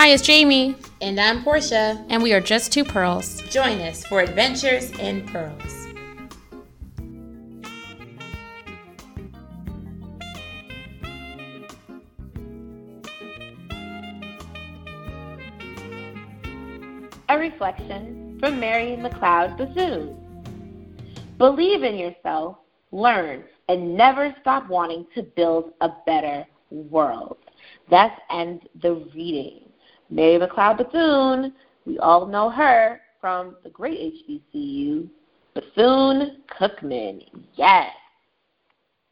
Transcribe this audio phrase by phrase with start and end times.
[0.00, 0.76] Hi, it's Jamie.
[1.00, 2.06] And I'm Portia.
[2.08, 3.42] And we are just two pearls.
[3.50, 5.88] Join us for Adventures in Pearls.
[17.28, 20.16] A reflection from Mary McLeod Bethune.
[21.38, 22.58] Believe in yourself,
[22.92, 27.38] learn, and never stop wanting to build a better world.
[27.90, 29.67] That's end the reading.
[30.10, 31.52] Mary McLeod Bethune,
[31.84, 35.08] we all know her from the great HBCU,
[35.54, 37.22] Bethune Cookman.
[37.54, 37.90] Yes.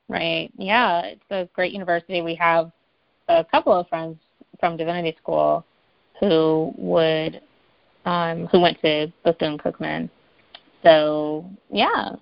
[0.09, 0.51] Right.
[0.57, 2.23] Yeah, it's a great university.
[2.23, 2.71] We have
[3.29, 4.17] a couple of friends
[4.61, 5.65] from Divinity School
[6.21, 7.41] who would
[8.05, 10.09] um, who went to Bethune Cookman.
[10.83, 12.13] So yeah.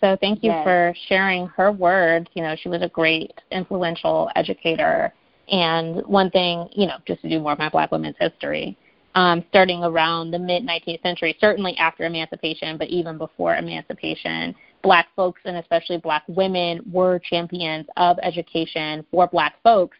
[0.00, 0.64] So thank you yes.
[0.64, 2.28] for sharing her words.
[2.34, 5.12] You know, she was a great influential educator.
[5.48, 8.76] And one thing, you know, just to do more of my Black women's history,
[9.14, 15.08] um, starting around the mid 19th century, certainly after emancipation, but even before emancipation, Black
[15.16, 19.96] folks and especially Black women were champions of education for Black folks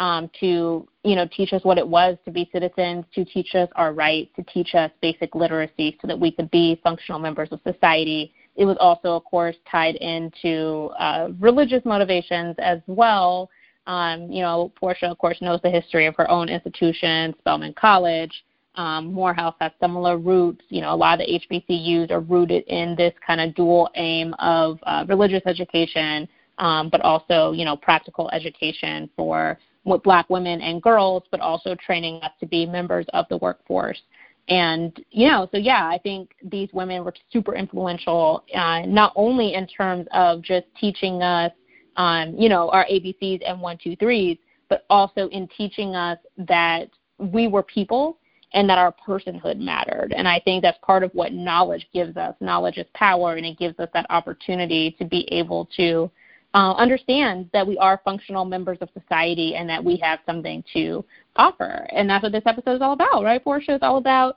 [0.00, 3.68] um, to you know teach us what it was to be citizens, to teach us
[3.76, 7.60] our rights, to teach us basic literacy, so that we could be functional members of
[7.62, 8.32] society.
[8.56, 13.50] It was also, of course, tied into uh, religious motivations as well.
[13.86, 18.44] Um, you know, Portia, of course, knows the history of her own institution, Spelman College.
[18.74, 20.62] Um, Morehouse has similar roots.
[20.68, 24.34] You know, a lot of the HBCUs are rooted in this kind of dual aim
[24.38, 30.60] of uh, religious education, um, but also, you know, practical education for with black women
[30.60, 34.00] and girls, but also training us to be members of the workforce.
[34.48, 39.54] And, you know, so yeah, I think these women were super influential, uh, not only
[39.54, 41.52] in terms of just teaching us,
[41.96, 46.90] um, you know, our ABCs and one, two, threes, but also in teaching us that
[47.18, 48.18] we were people
[48.52, 50.14] and that our personhood mattered.
[50.16, 52.34] And I think that's part of what knowledge gives us.
[52.40, 56.10] Knowledge is power, and it gives us that opportunity to be able to
[56.54, 61.04] uh, understand that we are functional members of society and that we have something to
[61.36, 61.86] offer.
[61.92, 63.74] And that's what this episode is all about, right, Portia?
[63.74, 64.36] It's all about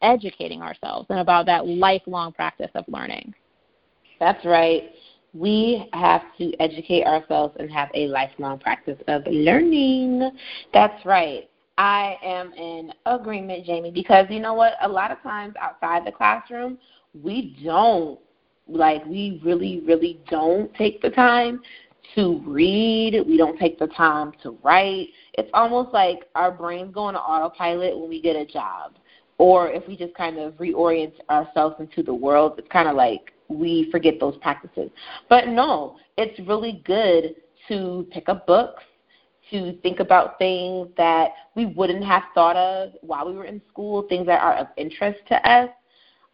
[0.00, 3.34] educating ourselves and about that lifelong practice of learning.
[4.18, 4.90] That's right.
[5.32, 10.30] We have to educate ourselves and have a lifelong practice of learning.
[10.72, 11.48] That's right.
[11.78, 14.74] I am in agreement, Jamie, because you know what?
[14.82, 16.78] A lot of times outside the classroom,
[17.14, 18.18] we don't
[18.68, 21.60] like we really really don't take the time
[22.14, 27.02] to read we don't take the time to write it's almost like our brains go
[27.02, 28.94] on autopilot when we get a job
[29.38, 33.32] or if we just kind of reorient ourselves into the world it's kind of like
[33.50, 34.90] we forget those practices.
[35.28, 37.34] But no it's really good
[37.68, 38.82] to pick up books
[39.50, 44.02] to think about things that we wouldn't have thought of while we were in school
[44.02, 45.70] things that are of interest to us.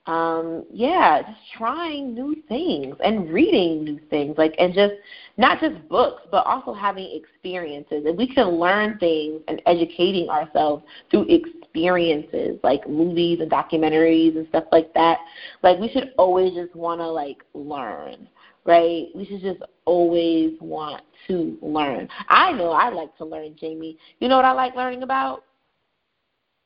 [0.06, 4.94] Um yeah just trying new things and reading new things like and just
[5.37, 8.04] not just books but also having experiences.
[8.06, 11.27] And we can learn things and educating ourselves through
[11.76, 15.19] experiences like movies and documentaries and stuff like that.
[15.62, 18.28] Like we should always just want to like learn
[18.64, 19.06] right?
[19.14, 22.09] We should just always want to learn.
[22.28, 23.97] I know i like to learn jamie.
[24.19, 25.44] You know what i like learning about?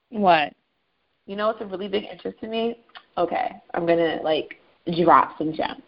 [0.08, 0.54] What?
[1.26, 2.78] You know what's a really big interest to me?
[3.18, 4.62] Okay, I'm gonna like
[4.96, 5.82] drop some gems.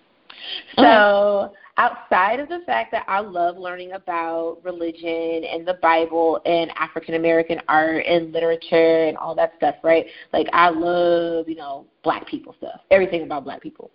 [0.76, 1.54] So okay.
[1.78, 7.14] outside of the fact that I love learning about religion and the Bible and African
[7.14, 10.06] American art and literature and all that stuff, right?
[10.32, 13.90] Like I love, you know, black people stuff, everything about black people.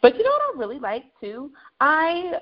[0.00, 1.50] But you know what I really like too?
[1.80, 2.34] I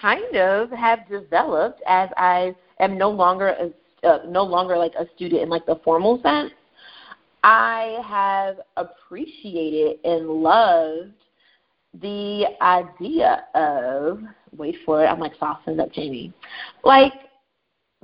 [0.00, 3.70] kind of have developed as I am no longer a
[4.02, 6.52] uh, no longer like a student in like the formal sense.
[7.42, 11.12] I have appreciated and loved
[11.94, 14.20] the idea of
[14.56, 16.32] wait for it, I'm like saucing up Jamie.
[16.84, 17.12] Like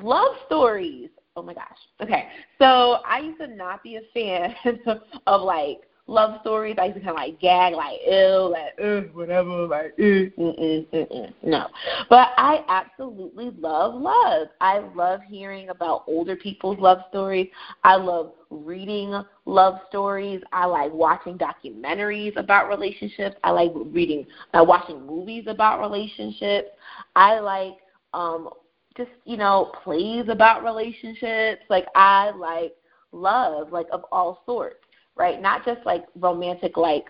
[0.03, 1.11] love stories.
[1.37, 1.79] Oh my gosh.
[2.01, 2.29] Okay.
[2.59, 4.55] So I used to not be a fan
[5.27, 6.77] of like love stories.
[6.79, 10.87] I used to kind of like gag, like ew, like uh, whatever, like uh, mm-mm,
[10.93, 11.33] mm-mm.
[11.43, 11.69] no.
[12.09, 14.49] But I absolutely love love.
[14.61, 17.49] I love hearing about older people's love stories.
[17.85, 20.43] I love reading love stories.
[20.53, 23.37] I like watching documentaries about relationships.
[23.43, 26.69] I like reading, uh, watching movies about relationships.
[27.17, 27.75] I like
[28.15, 28.51] um
[28.97, 31.63] just you know plays about relationships.
[31.69, 32.75] Like I like
[33.13, 34.86] love, like of all sorts
[35.17, 35.41] right?
[35.41, 37.07] Not just like romantic, like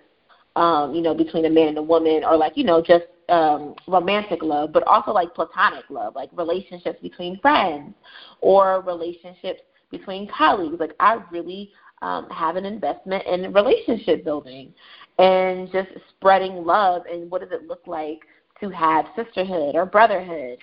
[0.57, 3.75] um, you know, between a man and a woman, or like you know, just um,
[3.87, 7.95] romantic love, but also like platonic love, like relationships between friends,
[8.41, 9.61] or relationships
[9.91, 10.81] between colleagues.
[10.81, 11.73] Like I really
[12.03, 14.73] um, have an investment in relationship building
[15.19, 18.21] and just spreading love and what does it look like
[18.61, 20.59] to have sisterhood or brotherhood.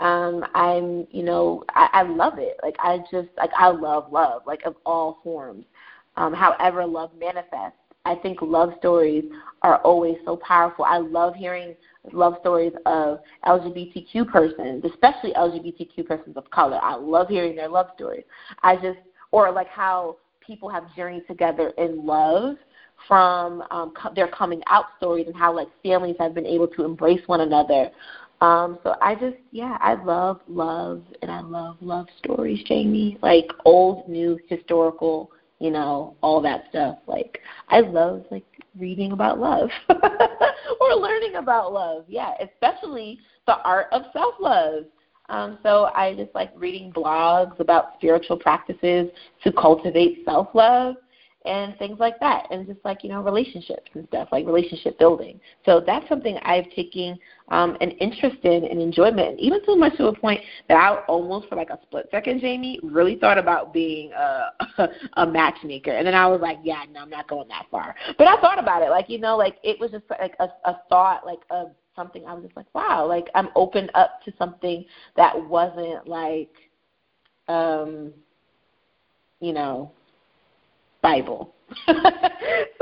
[0.00, 2.56] Um, I'm, you know, I, I love it.
[2.62, 5.64] Like I just like I love love, like of all forms.
[6.18, 7.78] Um, however love manifests.
[8.04, 9.24] I think love stories
[9.62, 10.84] are always so powerful.
[10.84, 11.76] I love hearing
[12.12, 16.80] love stories of LGBTQ persons, especially LGBTQ persons of color.
[16.82, 18.24] I love hearing their love stories.
[18.62, 18.98] I just,
[19.30, 22.56] or like how people have journeyed together in love
[23.06, 26.84] from um, co- their coming out stories and how like families have been able to
[26.84, 27.90] embrace one another.
[28.40, 33.18] Um, so I just, yeah, I love love and I love love stories, Jamie.
[33.22, 36.98] Like old, new, historical, you know, all that stuff.
[37.06, 38.44] Like I love like
[38.78, 42.04] reading about love or learning about love.
[42.08, 44.84] Yeah, especially the art of self love.
[45.30, 49.10] Um, so I just like reading blogs about spiritual practices
[49.44, 50.96] to cultivate self love
[51.48, 55.40] and things like that, and just like you know relationships and stuff, like relationship building.
[55.64, 57.18] So that's something I've taken
[57.48, 61.48] um, an interest in and enjoyment, even so much to a point that I almost
[61.48, 64.50] for like a split second, Jamie, really thought about being a
[65.14, 67.94] a matchmaker, and then I was like, yeah, no, I'm not going that far.
[68.18, 70.76] But I thought about it, like you know, like it was just like a, a
[70.90, 71.66] thought, like a
[71.96, 74.84] something I was just like, wow, like I'm open up to something
[75.16, 76.52] that wasn't like,
[77.48, 78.12] um,
[79.40, 79.90] you know,
[81.02, 81.54] Bible.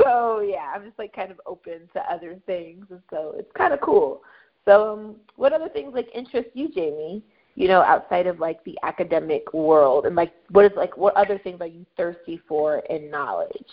[0.01, 3.73] so yeah, I'm just like kind of open to other things, and so it's kind
[3.73, 4.21] of cool.
[4.65, 7.23] So, um, what other things like interest you, Jamie?
[7.55, 11.37] You know, outside of like the academic world, and like what is like what other
[11.37, 13.71] things are you thirsty for in knowledge?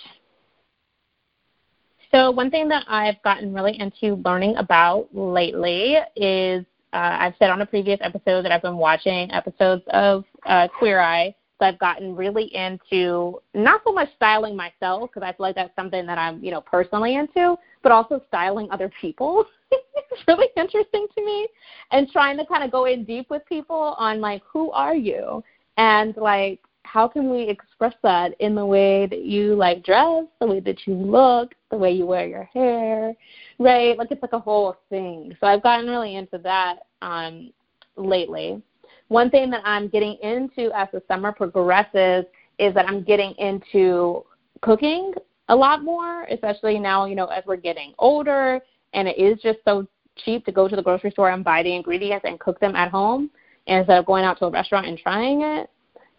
[2.11, 7.51] So one thing that I've gotten really into learning about lately is uh, I've said
[7.51, 11.79] on a previous episode that I've been watching episodes of uh, Queer Eye so I've
[11.79, 16.19] gotten really into not so much styling myself because I feel like that's something that
[16.19, 19.45] I'm, you know, personally into, but also styling other people.
[19.71, 21.49] it's really interesting to me
[21.93, 25.43] and trying to kind of go in deep with people on like who are you
[25.77, 30.47] and like how can we express that in the way that you like dress, the
[30.47, 33.15] way that you look, the way you wear your hair,
[33.59, 33.97] right?
[33.97, 35.37] Like it's like a whole thing.
[35.41, 37.53] So I've gotten really into that um
[37.97, 38.63] lately.
[39.09, 42.25] One thing that I'm getting into as the summer progresses
[42.59, 44.25] is that I'm getting into
[44.63, 45.13] cooking
[45.49, 48.61] a lot more, especially now, you know, as we're getting older
[48.95, 49.87] and it is just so
[50.17, 52.91] cheap to go to the grocery store and buy the ingredients and cook them at
[52.91, 53.31] home
[53.67, 55.69] instead of going out to a restaurant and trying it.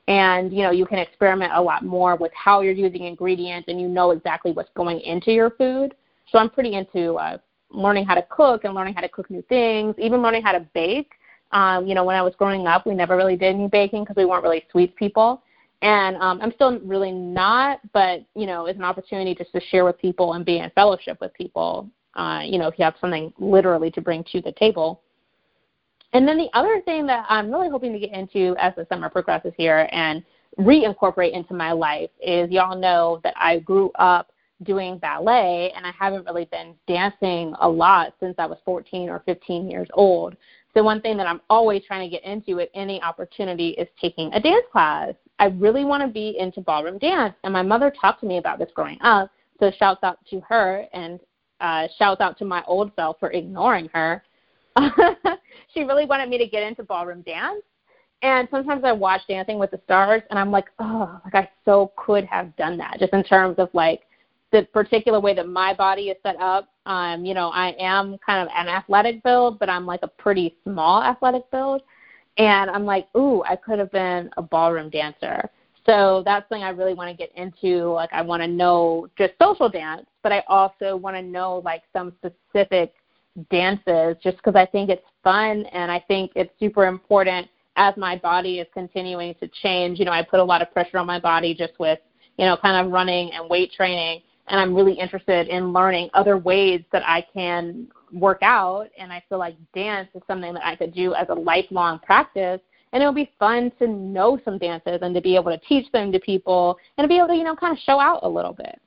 [0.08, 3.82] And, you know, you can experiment a lot more with how you're using ingredients and
[3.82, 5.96] you know exactly what's going into your food.
[6.32, 7.38] So I'm pretty into uh,
[7.72, 10.68] learning how to cook and learning how to cook new things, even learning how to
[10.76, 11.14] bake
[11.56, 14.18] um, you know, when I was growing up, we never really did any baking because
[14.18, 15.42] we weren't really sweet people.
[15.82, 19.86] And um, I'm still really not, but you know, it's an opportunity just to share
[19.86, 21.90] with people and be in fellowship with people.
[22.14, 25.02] Uh, you know, if you have something literally to bring to the table.
[26.12, 29.10] And then the other thing that I'm really hoping to get into as the summer
[29.10, 30.24] progresses here and
[30.60, 34.30] reincorporate into my life is y'all know that I grew up
[34.64, 39.22] doing ballet and I haven't really been dancing a lot since I was 14 or
[39.26, 40.36] 15 years old.
[40.76, 44.32] So one thing that I'm always trying to get into at any opportunity is taking
[44.34, 45.14] a dance class.
[45.40, 48.60] I really want to be into ballroom dance, and my mother talked to me about
[48.60, 49.32] this growing up.
[49.60, 51.20] So shouts out to her, and
[51.62, 54.22] uh, shouts out to my old self for ignoring her.
[55.74, 57.64] she really wanted me to get into ballroom dance,
[58.22, 61.94] and sometimes I watch Dancing with the Stars, and I'm like, oh, like I so
[61.96, 64.02] could have done that, just in terms of like
[64.52, 66.70] the particular way that my body is set up.
[66.86, 70.56] Um, you know, I am kind of an athletic build, but I'm like a pretty
[70.64, 71.82] small athletic build.
[72.38, 75.50] And I'm like, ooh, I could have been a ballroom dancer.
[75.86, 77.92] So that's something I really want to get into.
[77.92, 81.84] Like, I want to know just social dance, but I also want to know like
[81.94, 82.94] some specific
[83.52, 88.16] dances just because I think it's fun and I think it's super important as my
[88.18, 90.00] body is continuing to change.
[90.00, 92.00] You know, I put a lot of pressure on my body just with,
[92.38, 96.38] you know, kind of running and weight training and I'm really interested in learning other
[96.38, 98.88] ways that I can work out.
[98.98, 102.62] And I feel like dance is something that I could do as a lifelong practice.
[102.94, 105.92] And it would be fun to know some dances and to be able to teach
[105.92, 108.30] them to people and to be able to, you know, kind of show out a
[108.30, 108.80] little bit.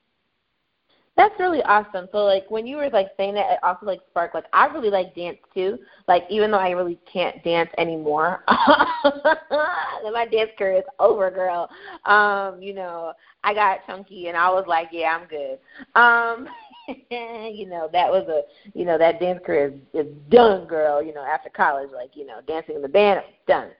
[1.18, 2.08] That's really awesome.
[2.12, 4.88] So like when you were like saying that, it also like sparked like I really
[4.88, 5.76] like dance too.
[6.06, 11.68] Like even though I really can't dance anymore, my dance career is over, girl.
[12.04, 15.58] Um, you know, I got chunky and I was like, yeah, I'm good.
[15.96, 16.46] Um,
[17.10, 21.02] you know, that was a, you know, that dance career is, is done, girl.
[21.02, 23.70] You know, after college, like you know, dancing in the band, done.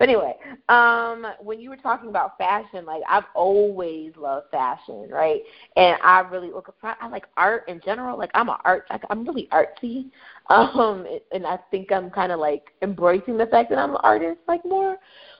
[0.00, 0.34] But anyway,
[0.70, 5.42] um, when you were talking about fashion, like I've always loved fashion, right?
[5.76, 6.74] And I really look.
[6.82, 8.16] I like art in general.
[8.16, 8.86] Like I'm a art.
[8.88, 10.06] Like I'm really artsy.
[10.50, 14.40] Um, and I think I'm kind of like embracing the fact that I'm an artist,
[14.48, 14.96] like more.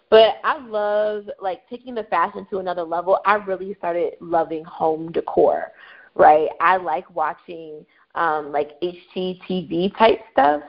[0.08, 3.18] But I love like taking the fashion to another level.
[3.26, 5.72] I really started loving home decor,
[6.14, 6.48] right?
[6.60, 10.62] I like watching um, like HGTV type stuff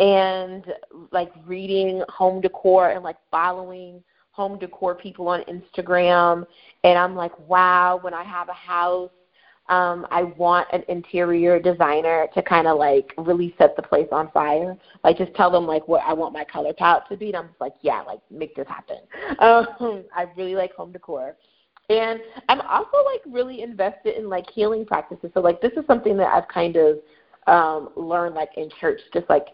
[0.00, 0.64] and
[1.12, 6.44] like reading home decor and like following home decor people on Instagram
[6.82, 9.10] and I'm like, wow, when I have a house,
[9.68, 14.30] um, I want an interior designer to kind of like really set the place on
[14.32, 14.76] fire.
[15.02, 17.48] Like just tell them like what I want my color palette to be, and I'm
[17.48, 18.98] just like, yeah, like make this happen.
[19.38, 21.36] Um, I really like home decor.
[21.90, 25.30] And I'm also like really invested in like healing practices.
[25.34, 26.98] So like this is something that I've kind of
[27.46, 29.46] um learned like in church, just like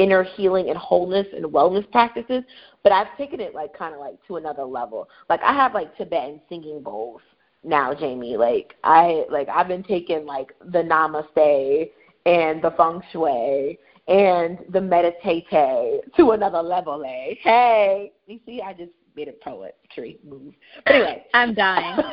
[0.00, 2.42] inner healing and wholeness and wellness practices.
[2.82, 5.08] But I've taken it like kind of like to another level.
[5.28, 7.20] Like I have like Tibetan singing bowls
[7.62, 8.36] now, Jamie.
[8.36, 11.90] Like I like I've been taking like the namaste
[12.26, 13.78] and the feng shui
[14.08, 17.04] and the meditate to another level.
[17.04, 17.34] Eh?
[17.42, 20.54] Hey, you see, I just made a poetry move.
[20.84, 22.02] But anyway, I'm dying.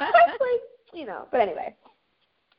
[0.00, 0.60] Like,
[0.92, 1.74] you know, but anyway,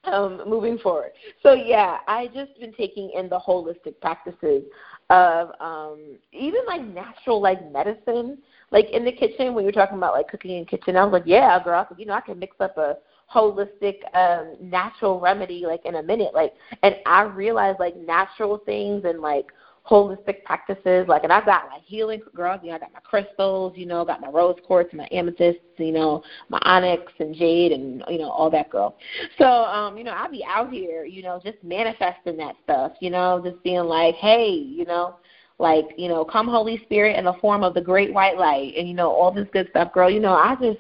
[0.06, 1.12] um, moving forward.
[1.42, 4.64] So yeah, I just been taking in the holistic practices
[5.10, 8.38] of um, even like natural like medicine,
[8.72, 10.98] like in the kitchen when you're talking about like cooking in kitchen.
[10.98, 12.98] I was like, yeah, girl, you know, I can mix up a
[13.34, 19.06] holistic um natural remedy like in a minute like and i realized like natural things
[19.06, 19.48] and like
[19.90, 21.08] holistic practices.
[21.08, 22.62] Like, and I've got like healing girls.
[22.64, 23.74] You know, I got my crystals.
[23.76, 25.62] You know, got my rose quartz, my amethysts.
[25.78, 28.96] You know, my onyx and jade, and you know all that girl.
[29.38, 31.06] So, um, you know, I'll be out here.
[31.06, 32.94] You know, just manifesting that stuff.
[33.00, 35.18] You know, just being like, hey, you know.
[35.60, 38.88] Like, you know, come Holy Spirit in the form of the great white light and
[38.88, 40.10] you know, all this good stuff, girl.
[40.10, 40.80] You know, I just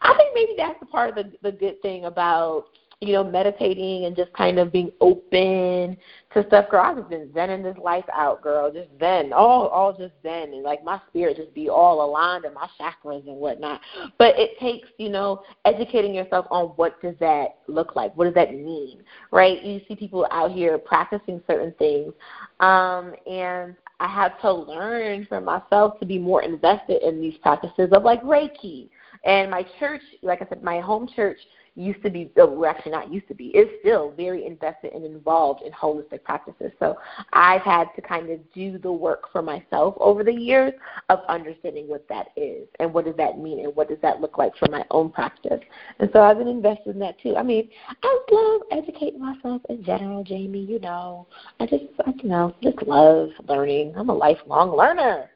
[0.00, 2.64] I think maybe that's the part of the the good thing about
[3.02, 5.96] you know, meditating and just kind of being open
[6.34, 6.66] to stuff.
[6.70, 8.70] Girl, I've been zenning this life out, girl.
[8.70, 12.54] Just zen, all all just zen, and like my spirit just be all aligned and
[12.54, 13.80] my chakras and whatnot.
[14.18, 18.14] But it takes, you know, educating yourself on what does that look like.
[18.18, 19.62] What does that mean, right?
[19.62, 22.12] You see people out here practicing certain things,
[22.60, 27.88] um, and I had to learn for myself to be more invested in these practices
[27.92, 28.90] of like Reiki.
[29.24, 31.38] And my church, like I said, my home church
[31.74, 35.04] used to be, uh, well, actually not used to be, is still very invested and
[35.04, 36.72] involved in holistic practices.
[36.78, 36.96] So
[37.32, 40.72] I've had to kind of do the work for myself over the years
[41.08, 44.38] of understanding what that is and what does that mean and what does that look
[44.38, 45.60] like for my own practice.
[45.98, 47.36] And so I've been invested in that too.
[47.36, 47.68] I mean,
[48.02, 50.64] I love educating myself in general, Jamie.
[50.64, 51.26] You know,
[51.58, 53.94] I just, I, you know, just love learning.
[53.96, 55.30] I'm a lifelong learner.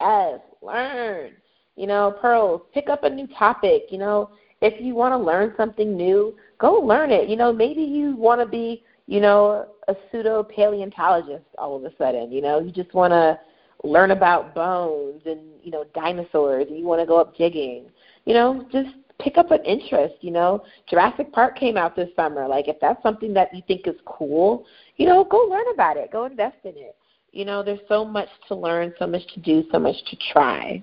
[0.00, 1.32] Yes, learn.
[1.76, 3.84] You know, pearls, pick up a new topic.
[3.90, 4.30] You know,
[4.64, 7.28] if you want to learn something new, go learn it.
[7.28, 11.94] You know, maybe you want to be, you know, a pseudo paleontologist all of a
[11.98, 12.32] sudden.
[12.32, 13.38] You know, you just want to
[13.86, 17.84] learn about bones and you know dinosaurs, and you want to go up jigging.
[18.24, 18.88] You know, just
[19.20, 20.14] pick up an interest.
[20.22, 22.48] You know, Jurassic Park came out this summer.
[22.48, 24.64] Like, if that's something that you think is cool,
[24.96, 26.10] you know, go learn about it.
[26.10, 26.96] Go invest in it.
[27.32, 30.82] You know, there's so much to learn, so much to do, so much to try.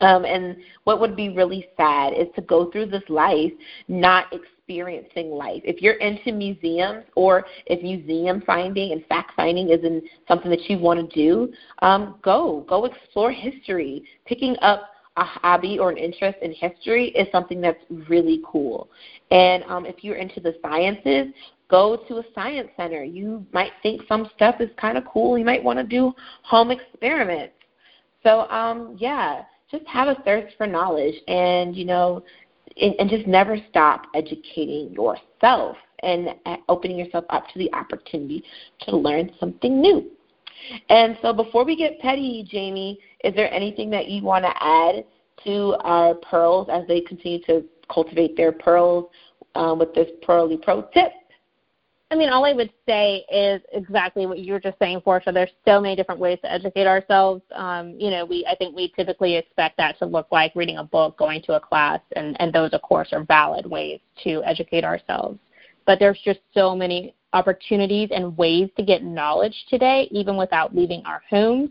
[0.00, 3.52] Um, and what would be really sad is to go through this life
[3.88, 5.62] not experiencing life.
[5.64, 10.78] If you're into museums or if museum finding and fact finding isn't something that you
[10.78, 12.64] want to do, um, go.
[12.68, 14.04] Go explore history.
[14.26, 18.88] Picking up a hobby or an interest in history is something that's really cool.
[19.30, 21.32] And um, if you're into the sciences,
[21.68, 23.04] go to a science center.
[23.04, 25.38] You might think some stuff is kind of cool.
[25.38, 27.54] You might want to do home experiments.
[28.22, 29.42] So, um, yeah
[29.78, 32.22] just have a thirst for knowledge and you know
[32.80, 36.28] and, and just never stop educating yourself and
[36.68, 38.44] opening yourself up to the opportunity
[38.80, 40.10] to learn something new.
[40.88, 45.04] And so before we get petty, Jamie, is there anything that you want to add
[45.44, 49.10] to our pearls as they continue to cultivate their pearls
[49.54, 51.12] um, with this Pearly Pro tip?
[52.14, 55.32] I mean, all I would say is exactly what you were just saying, Portia.
[55.32, 57.42] There's so many different ways to educate ourselves.
[57.52, 60.84] Um, you know, we I think we typically expect that to look like reading a
[60.84, 64.84] book, going to a class, and, and those, of course, are valid ways to educate
[64.84, 65.40] ourselves.
[65.86, 71.02] But there's just so many opportunities and ways to get knowledge today, even without leaving
[71.06, 71.70] our homes.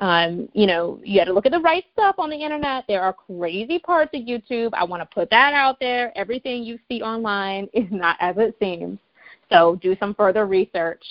[0.00, 2.84] Um, you know, you got to look at the right stuff on the internet.
[2.88, 4.68] There are crazy parts of YouTube.
[4.74, 6.12] I want to put that out there.
[6.14, 8.98] Everything you see online is not as it seems.
[9.50, 11.02] So do some further research.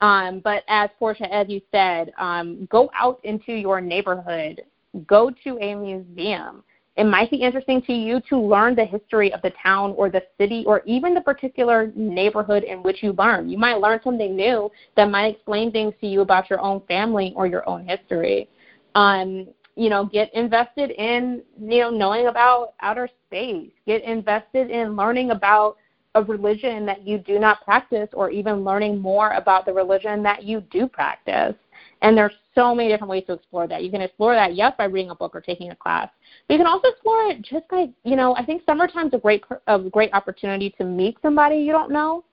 [0.00, 4.62] Um, but as Portia, as you said, um, go out into your neighborhood,
[5.06, 6.64] go to a museum.
[6.96, 10.22] It might be interesting to you to learn the history of the town or the
[10.38, 13.48] city or even the particular neighborhood in which you learn.
[13.48, 17.32] You might learn something new that might explain things to you about your own family
[17.34, 18.48] or your own history.
[18.94, 23.70] Um, you know, get invested in, you know, knowing about outer space.
[23.86, 25.76] Get invested in learning about
[26.14, 30.44] a religion that you do not practice or even learning more about the religion that
[30.44, 31.54] you do practice.
[32.02, 33.82] And there's so many different ways to explore that.
[33.82, 36.08] You can explore that, yes, by reading a book or taking a class.
[36.46, 39.44] But you can also explore it just by, you know, I think summertime's a great
[39.68, 42.24] a great opportunity to meet somebody you don't know.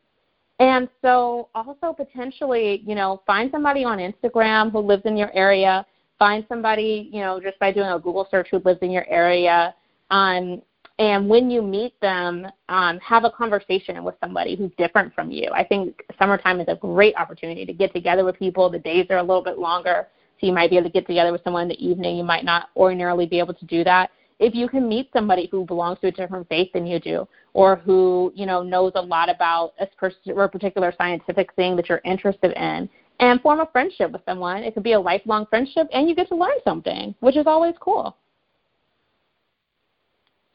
[0.60, 5.86] And so also potentially, you know, find somebody on Instagram who lives in your area.
[6.18, 9.74] Find somebody, you know, just by doing a Google search who lives in your area.
[10.12, 10.62] Um,
[11.00, 15.50] and when you meet them, um, have a conversation with somebody who's different from you.
[15.54, 18.70] I think summertime is a great opportunity to get together with people.
[18.70, 21.32] The days are a little bit longer, so you might be able to get together
[21.32, 22.18] with someone in the evening.
[22.18, 24.12] You might not ordinarily be able to do that.
[24.40, 27.78] If you can meet somebody who belongs to a different faith than you do, or
[27.78, 32.90] who you know knows a lot about a particular scientific thing that you're interested in,
[33.22, 36.28] and form a friendship with someone, it could be a lifelong friendship, and you get
[36.28, 38.18] to learn something, which is always cool.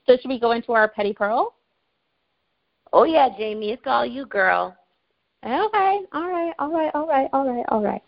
[0.07, 1.55] So should we go into our petty pearl?
[2.93, 4.77] Oh yeah, Jamie, it's all you, girl.
[5.45, 8.03] Okay, all right, all right, all right, all right, all right.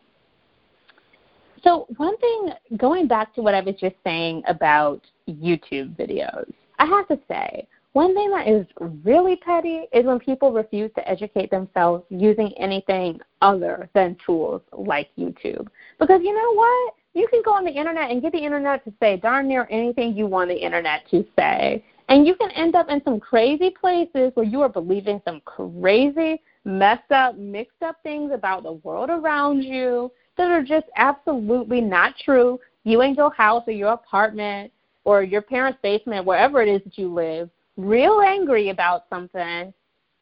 [1.64, 6.86] So one thing, going back to what I was just saying about YouTube videos, I
[6.86, 8.66] have to say, one thing that is
[9.04, 15.08] really petty is when people refuse to educate themselves using anything other than tools like
[15.18, 15.66] YouTube.
[15.98, 16.94] Because you know what?
[17.16, 20.14] You can go on the internet and get the internet to say darn near anything
[20.14, 21.82] you want the internet to say.
[22.10, 26.42] And you can end up in some crazy places where you are believing some crazy,
[26.66, 32.14] messed up, mixed up things about the world around you that are just absolutely not
[32.22, 32.60] true.
[32.84, 34.70] You in your house or your apartment
[35.04, 39.72] or your parents' basement, wherever it is that you live, real angry about something,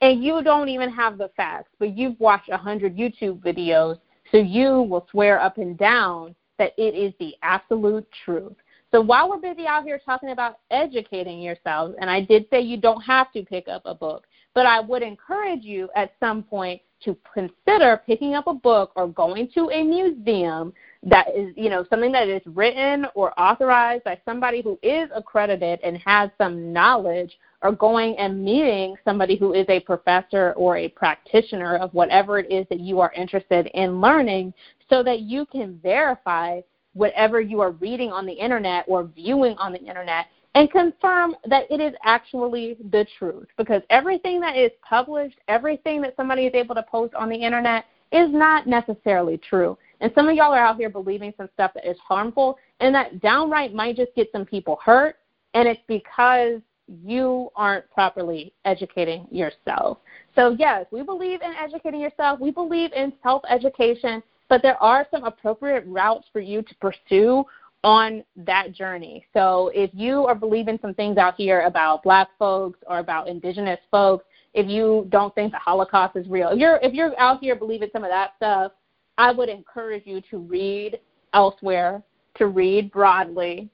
[0.00, 3.98] and you don't even have the facts, but you've watched a hundred YouTube videos,
[4.30, 8.54] so you will swear up and down that it is the absolute truth.
[8.90, 12.76] So while we're busy out here talking about educating yourselves, and I did say you
[12.76, 16.80] don't have to pick up a book, but I would encourage you at some point
[17.04, 21.84] to consider picking up a book or going to a museum that is, you know,
[21.90, 27.36] something that is written or authorized by somebody who is accredited and has some knowledge,
[27.62, 32.52] or going and meeting somebody who is a professor or a practitioner of whatever it
[32.52, 34.52] is that you are interested in learning
[34.94, 36.60] so that you can verify
[36.92, 41.64] whatever you are reading on the internet or viewing on the internet and confirm that
[41.68, 43.48] it is actually the truth.
[43.58, 47.86] Because everything that is published, everything that somebody is able to post on the internet
[48.12, 49.76] is not necessarily true.
[50.00, 53.20] And some of y'all are out here believing some stuff that is harmful and that
[53.20, 55.16] downright might just get some people hurt.
[55.54, 56.60] And it's because
[57.04, 59.98] you aren't properly educating yourself.
[60.36, 62.38] So, yes, we believe in educating yourself.
[62.38, 67.44] We believe in self education but there are some appropriate routes for you to pursue
[67.82, 69.26] on that journey.
[69.34, 73.78] So if you are believing some things out here about black folks or about indigenous
[73.90, 77.54] folks, if you don't think the Holocaust is real, if you're if you're out here
[77.54, 78.72] believing some of that stuff,
[79.18, 80.98] I would encourage you to read
[81.34, 82.02] elsewhere,
[82.36, 83.68] to read broadly,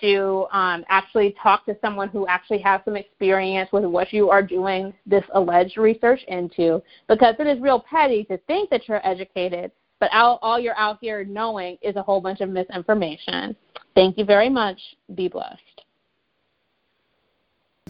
[0.00, 4.42] to um, actually talk to someone who actually has some experience with what you are
[4.42, 9.72] doing this alleged research into, because it is real petty to think that you're educated
[10.00, 13.54] but all, all you're out here knowing is a whole bunch of misinformation.
[13.94, 14.80] Thank you very much.
[15.14, 15.60] Be blessed.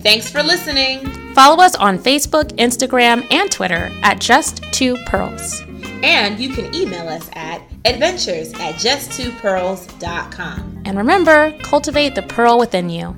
[0.00, 1.06] Thanks for listening.
[1.34, 5.62] Follow us on Facebook, Instagram, and Twitter at Just Two Pearls.
[6.02, 10.82] And you can email us at adventures at justtwopearls.com.
[10.84, 13.16] And remember, cultivate the pearl within you.